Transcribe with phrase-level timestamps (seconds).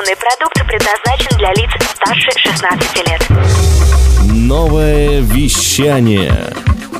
[0.00, 3.26] Информационный продукт предназначен для лиц старше 16 лет.
[4.32, 6.32] Новое вещание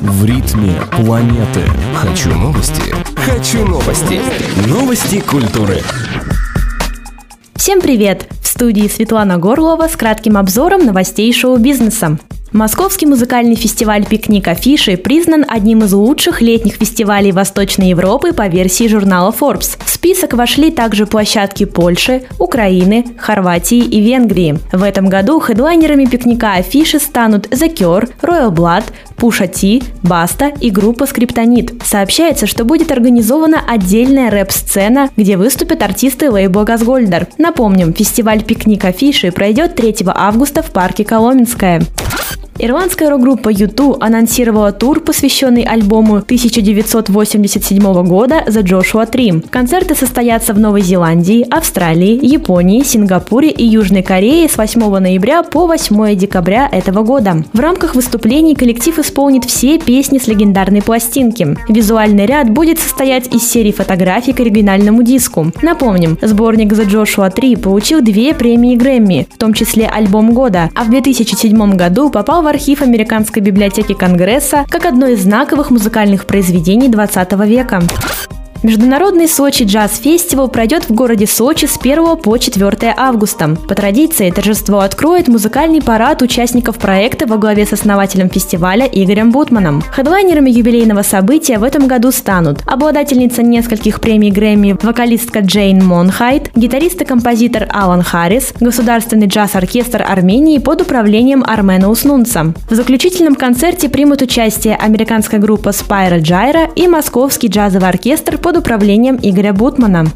[0.01, 1.63] в ритме планеты.
[1.95, 2.95] Хочу новости.
[3.17, 4.21] Хочу новости.
[4.69, 5.83] Новости культуры.
[7.55, 8.27] Всем привет!
[8.43, 12.19] В студии Светлана Горлова с кратким обзором новостей шоу-бизнеса.
[12.53, 18.89] Московский музыкальный фестиваль «Пикник Афиши» признан одним из лучших летних фестивалей Восточной Европы по версии
[18.89, 19.79] журнала Forbes.
[19.85, 24.59] В список вошли также площадки Польши, Украины, Хорватии и Венгрии.
[24.73, 28.83] В этом году хедлайнерами пикника Афиши станут The Cure, Royal Blood,
[29.15, 31.81] Пуша Ти, Баста и группа Скриптонит.
[31.85, 37.29] Сообщается, что будет организована отдельная рэп-сцена, где выступят артисты лейбла Газгольдер.
[37.39, 41.83] Напомним, фестиваль «Пикник Афиши» пройдет 3 августа в парке Коломенская.
[42.63, 49.49] Ирландская рок-группа U2 анонсировала тур, посвященный альбому 1987 года The Joshua Tree.
[49.49, 55.67] Концерты состоятся в Новой Зеландии, Австралии, Японии, Сингапуре и Южной Корее с 8 ноября по
[55.67, 57.43] 8 декабря этого года.
[57.55, 61.57] В рамках выступлений коллектив исполнит все песни с легендарной пластинки.
[61.67, 65.51] Визуальный ряд будет состоять из серии фотографий к оригинальному диску.
[65.63, 70.85] Напомним, сборник The Joshua Tree получил две премии Грэмми, в том числе альбом года, а
[70.85, 76.89] в 2007 году попал в архив Американской библиотеки Конгресса как одно из знаковых музыкальных произведений
[76.89, 77.81] 20 века.
[78.63, 83.57] Международный Sochi Jazz Festival пройдет в городе Сочи с 1 по 4 августа.
[83.67, 89.81] По традиции, торжество откроет музыкальный парад участников проекта во главе с основателем фестиваля Игорем Бутманом.
[89.81, 97.01] Хедлайнерами юбилейного события в этом году станут обладательница нескольких премий Грэмми вокалистка Джейн Монхайт, гитарист
[97.01, 102.53] и композитор Алан Харрис, государственный джаз-оркестр Армении под управлением Армена Уснунца.
[102.69, 108.57] В заключительном концерте примут участие американская группа Spyro Gyra и московский джазовый оркестр под под
[108.57, 110.07] управлением Игоря Бутмана.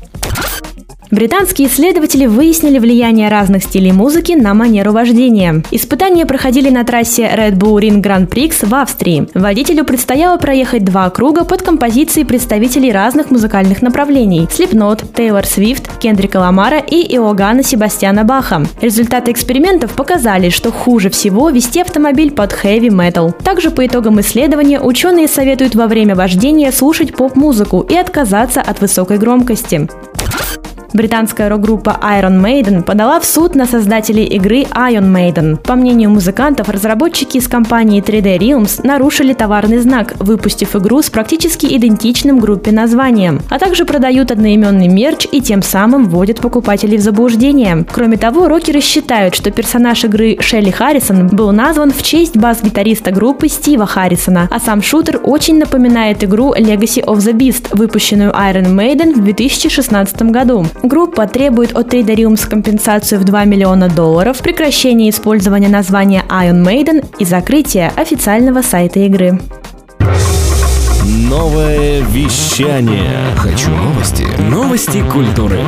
[1.14, 5.62] Британские исследователи выяснили влияние разных стилей музыки на манеру вождения.
[5.70, 9.28] Испытания проходили на трассе Red Bull Ring Grand Prix в Австрии.
[9.32, 16.38] Водителю предстояло проехать два круга под композиции представителей разных музыкальных направлений– Slipknot, Тейлор Свифт, Кендрика
[16.38, 18.66] Ламара и Иоганна Себастьяна Баха.
[18.80, 23.32] Результаты экспериментов показали, что хуже всего вести автомобиль под heavy metal.
[23.44, 29.18] Также по итогам исследования ученые советуют во время вождения слушать поп-музыку и отказаться от высокой
[29.18, 29.88] громкости.
[30.94, 35.56] Британская рок-группа Iron Maiden подала в суд на создателей игры Iron Maiden.
[35.56, 41.66] По мнению музыкантов, разработчики из компании 3D Realms нарушили товарный знак, выпустив игру с практически
[41.66, 47.84] идентичным группе названием, а также продают одноименный мерч и тем самым вводят покупателей в заблуждение.
[47.92, 53.48] Кроме того, рокеры считают, что персонаж игры Шелли Харрисон был назван в честь бас-гитариста группы
[53.48, 59.12] Стива Харрисона, а сам шутер очень напоминает игру Legacy of the Beast, выпущенную Iron Maiden
[59.14, 60.64] в 2016 году.
[60.84, 67.24] Группа требует от Трейдериумс компенсацию в 2 миллиона долларов, прекращение использования названия Iron Maiden и
[67.24, 69.40] закрытие официального сайта игры.
[71.30, 73.34] Новое вещание.
[73.34, 74.26] Хочу новости.
[74.50, 75.58] Новости культуры.